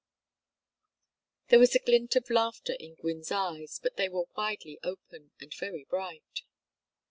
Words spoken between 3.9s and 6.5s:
they were widely open and very bright.